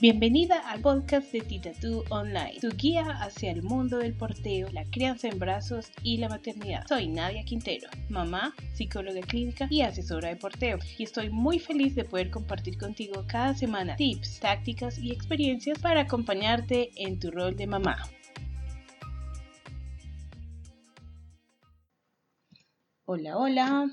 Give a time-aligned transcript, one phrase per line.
[0.00, 5.26] Bienvenida al podcast de Titatú Online, tu guía hacia el mundo del porteo, la crianza
[5.26, 6.86] en brazos y la maternidad.
[6.86, 12.04] Soy Nadia Quintero, mamá, psicóloga clínica y asesora de porteo, y estoy muy feliz de
[12.04, 17.66] poder compartir contigo cada semana tips, tácticas y experiencias para acompañarte en tu rol de
[17.66, 17.96] mamá.
[23.04, 23.90] Hola, hola,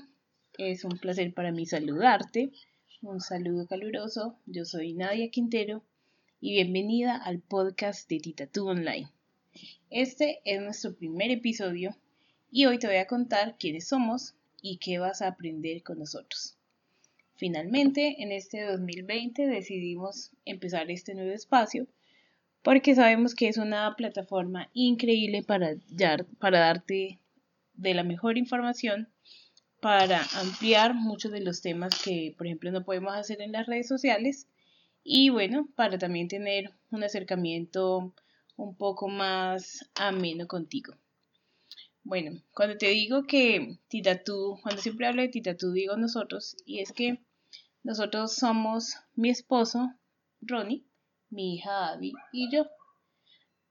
[0.56, 2.52] es un placer para mí saludarte.
[3.02, 5.82] Un saludo caluroso, yo soy Nadia Quintero
[6.38, 9.08] y bienvenida al podcast de Titatú Online.
[9.88, 11.96] Este es nuestro primer episodio
[12.50, 16.58] y hoy te voy a contar quiénes somos y qué vas a aprender con nosotros.
[17.36, 21.86] Finalmente, en este 2020 decidimos empezar este nuevo espacio
[22.62, 25.76] porque sabemos que es una plataforma increíble para,
[26.38, 27.18] para darte
[27.74, 29.08] de la mejor información,
[29.80, 33.88] para ampliar muchos de los temas que, por ejemplo, no podemos hacer en las redes
[33.88, 34.48] sociales
[35.08, 38.12] y bueno, para también tener un acercamiento
[38.56, 40.94] un poco más ameno contigo.
[42.02, 46.92] Bueno, cuando te digo que Titatú, cuando siempre hablo de Titatú digo nosotros, y es
[46.92, 47.20] que
[47.84, 49.92] nosotros somos mi esposo,
[50.40, 50.82] Ronnie,
[51.30, 52.66] mi hija Abby y yo.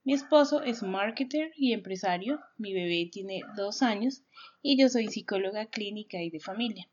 [0.04, 4.22] Mi esposo es marketer y empresario, mi bebé tiene dos años
[4.62, 6.88] y yo soy psicóloga clínica y de familia.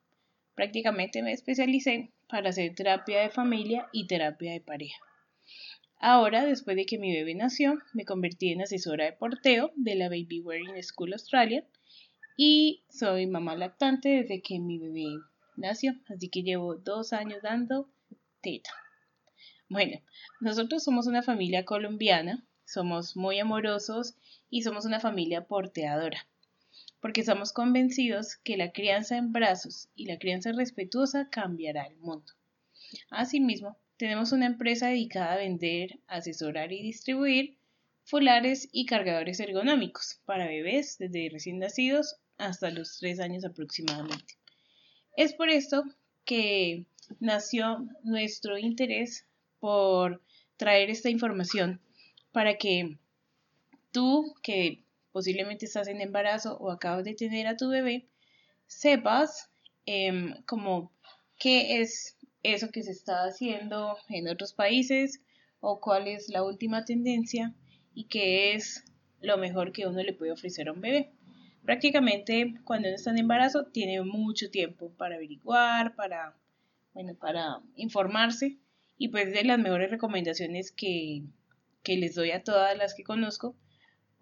[0.54, 4.98] Prácticamente me especialicé para hacer terapia de familia y terapia de pareja.
[6.00, 10.10] Ahora, después de que mi bebé nació, me convertí en asesora de porteo de la
[10.10, 11.66] Baby Wearing School Australia
[12.36, 15.06] y soy mamá lactante desde que mi bebé
[15.56, 17.90] nació, así que llevo dos años dando
[18.42, 18.72] teta.
[19.70, 20.00] Bueno,
[20.42, 24.16] nosotros somos una familia colombiana, somos muy amorosos
[24.50, 26.28] y somos una familia porteadora
[27.00, 32.32] porque estamos convencidos que la crianza en brazos y la crianza respetuosa cambiará el mundo.
[33.10, 37.58] Asimismo, tenemos una empresa dedicada a vender, asesorar y distribuir
[38.06, 44.36] fulares y cargadores ergonómicos para bebés desde recién nacidos hasta los 3 años aproximadamente.
[45.16, 45.84] Es por esto
[46.26, 46.86] que
[47.20, 49.26] nació nuestro interés
[49.60, 50.22] por
[50.58, 51.80] traer esta información
[52.32, 52.98] para que
[53.92, 58.08] tú que posiblemente estás en embarazo o acabas de tener a tu bebé,
[58.68, 59.50] sepas
[59.86, 60.92] em, como
[61.40, 65.22] qué es eso que se está haciendo en otros países
[65.62, 67.54] o cuál es la última tendencia
[67.94, 68.84] y qué es
[69.22, 71.12] lo mejor que uno le puede ofrecer a un bebé.
[71.64, 76.36] Prácticamente cuando uno está en embarazo tiene mucho tiempo para averiguar, para,
[76.94, 78.58] bueno, para informarse
[78.98, 81.24] y pues de las mejores recomendaciones que,
[81.84, 83.56] que les doy a todas las que conozco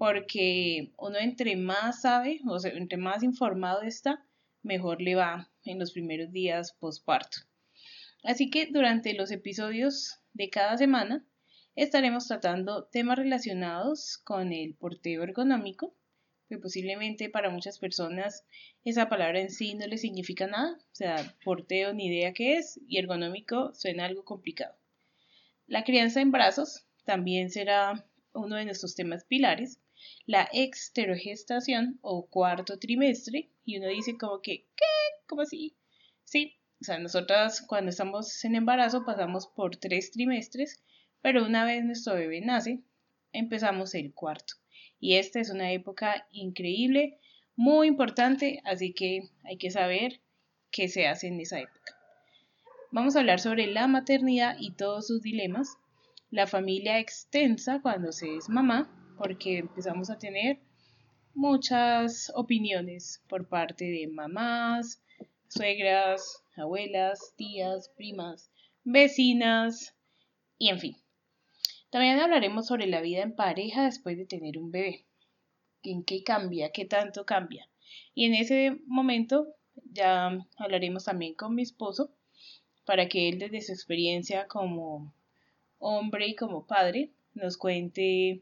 [0.01, 4.25] porque uno entre más sabe, o sea, entre más informado está,
[4.63, 7.38] mejor le va en los primeros días postparto.
[8.23, 11.23] Así que durante los episodios de cada semana
[11.75, 15.94] estaremos tratando temas relacionados con el porteo ergonómico,
[16.50, 18.44] que posiblemente para muchas personas
[18.83, 22.79] esa palabra en sí no le significa nada, o sea, porteo ni idea qué es
[22.88, 24.75] y ergonómico suena algo complicado.
[25.68, 29.79] La crianza en brazos también será uno de nuestros temas pilares
[30.25, 34.85] la exterogestación o cuarto trimestre y uno dice como que, ¿qué?
[35.28, 35.75] ¿Cómo así?
[36.23, 40.81] Sí, o sea, nosotras cuando estamos en embarazo pasamos por tres trimestres,
[41.22, 42.81] pero una vez nuestro bebé nace,
[43.34, 44.56] empezamos el cuarto.
[45.00, 47.19] Y esta es una época increíble,
[47.56, 50.22] muy importante, así que hay que saber
[50.72, 51.97] qué se hace en esa época.
[52.91, 55.78] Vamos a hablar sobre la maternidad y todos sus dilemas,
[56.29, 58.89] la familia extensa cuando se es mamá,
[59.21, 60.57] porque empezamos a tener
[61.35, 65.03] muchas opiniones por parte de mamás,
[65.47, 68.49] suegras, abuelas, tías, primas,
[68.83, 69.95] vecinas
[70.57, 70.97] y en fin.
[71.91, 75.05] También hablaremos sobre la vida en pareja después de tener un bebé.
[75.83, 76.71] ¿En qué cambia?
[76.71, 77.69] ¿Qué tanto cambia?
[78.15, 79.45] Y en ese momento
[79.85, 82.11] ya hablaremos también con mi esposo
[82.85, 85.13] para que él desde su experiencia como
[85.77, 88.41] hombre y como padre nos cuente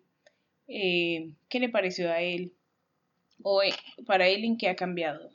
[0.69, 2.53] eh, qué le pareció a él
[3.41, 3.73] o eh,
[4.05, 5.31] para él en qué ha cambiado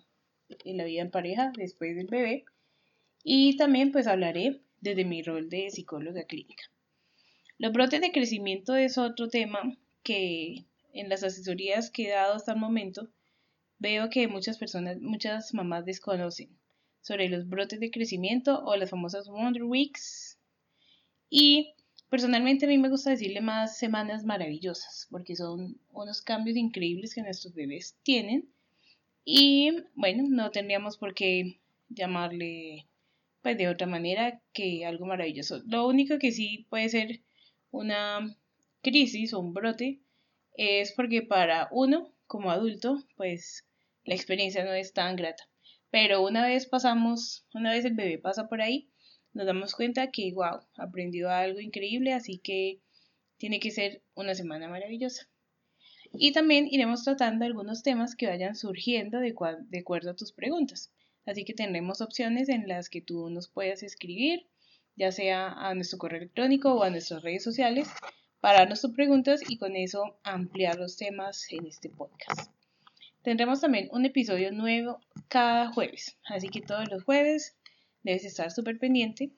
[0.64, 2.44] en la vida en pareja después del bebé.
[3.22, 6.64] Y también pues hablaré desde mi rol de psicóloga clínica.
[7.58, 12.52] Los brotes de crecimiento es otro tema que en las asesorías que he dado hasta
[12.52, 13.08] el momento
[13.78, 16.56] veo que muchas personas, muchas mamás desconocen
[17.00, 20.38] sobre los brotes de crecimiento o las famosas Wonder Weeks.
[21.28, 21.74] Y
[22.08, 27.22] Personalmente a mí me gusta decirle más semanas maravillosas, porque son unos cambios increíbles que
[27.22, 28.48] nuestros bebés tienen.
[29.24, 32.86] Y bueno, no tendríamos por qué llamarle
[33.42, 35.62] pues de otra manera que algo maravilloso.
[35.66, 37.20] Lo único que sí puede ser
[37.70, 38.34] una
[38.84, 40.00] crisis o un brote,
[40.54, 43.66] es porque para uno, como adulto, pues
[44.04, 45.48] la experiencia no es tan grata.
[45.90, 48.90] Pero una vez pasamos, una vez el bebé pasa por ahí,
[49.34, 52.80] nos damos cuenta que, wow, aprendió algo increíble, así que
[53.36, 55.28] tiene que ser una semana maravillosa.
[56.12, 59.34] Y también iremos tratando algunos temas que vayan surgiendo de,
[59.80, 60.92] acuerdo a tus preguntas.
[61.26, 64.46] Así que tendremos opciones en las que tú nos puedas escribir,
[64.94, 67.88] ya sea a nuestro correo electrónico o a nuestras redes sociales,
[68.40, 72.52] para darnos tus preguntas y con eso ampliar los temas en este podcast.
[73.22, 77.56] Tendremos también un episodio nuevo cada jueves, así que todos los jueves
[78.04, 79.32] debes estar súper pendiente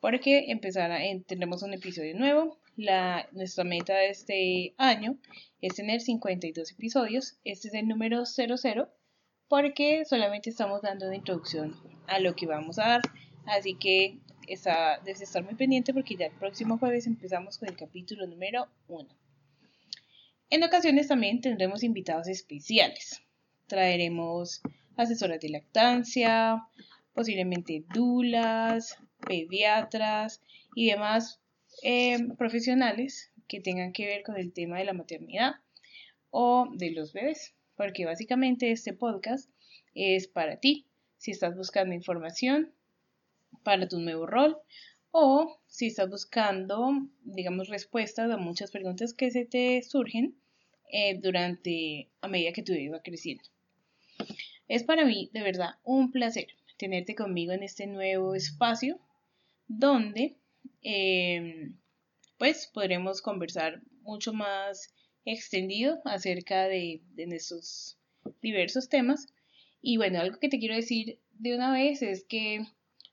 [0.00, 2.58] porque empezará, tendremos un episodio nuevo.
[2.76, 5.18] La, nuestra meta de este año
[5.60, 7.38] es tener 52 episodios.
[7.44, 8.88] Este es el número 00
[9.48, 11.76] porque solamente estamos dando una introducción
[12.06, 13.02] a lo que vamos a dar.
[13.46, 17.76] Así que está, debes estar muy pendiente porque ya el próximo jueves empezamos con el
[17.76, 19.08] capítulo número 1.
[20.50, 23.20] En ocasiones también tendremos invitados especiales.
[23.66, 24.62] Traeremos
[24.96, 26.66] asesoras de lactancia,
[27.14, 28.96] posiblemente dulas,
[29.26, 30.40] pediatras
[30.74, 31.40] y demás
[31.82, 35.56] eh, profesionales que tengan que ver con el tema de la maternidad
[36.30, 39.50] o de los bebés, porque básicamente este podcast
[39.94, 40.86] es para ti,
[41.16, 42.72] si estás buscando información
[43.62, 44.58] para tu nuevo rol
[45.10, 46.92] o si estás buscando,
[47.24, 50.36] digamos, respuestas a muchas preguntas que se te surgen
[50.92, 53.44] eh, durante, a medida que tu bebé va creciendo.
[54.68, 56.46] Es para mí de verdad un placer
[56.80, 58.98] tenerte conmigo en este nuevo espacio
[59.68, 60.38] donde
[60.80, 61.76] em,
[62.38, 64.88] pues podremos conversar mucho más
[65.26, 67.98] extendido acerca de, de nuestros
[68.40, 69.28] diversos temas.
[69.82, 72.64] Y bueno, algo que te quiero decir de una vez es que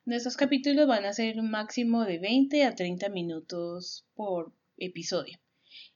[0.05, 5.37] nuestros capítulos van a ser un máximo de 20 a 30 minutos por episodio.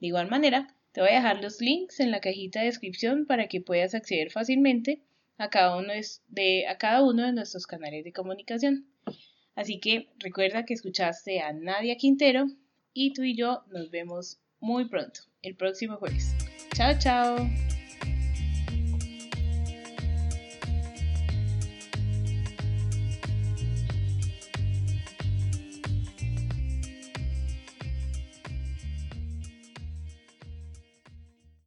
[0.00, 3.48] De igual manera, te voy a dejar los links en la cajita de descripción para
[3.48, 5.02] que puedas acceder fácilmente
[5.42, 5.92] a cada uno
[6.28, 8.86] de, a cada uno de nuestros canales de comunicación.
[9.56, 12.46] Así que recuerda que escuchaste a Nadia Quintero
[12.94, 16.34] y tú y yo nos vemos muy pronto, el próximo jueves.
[16.74, 17.71] Chao, chao.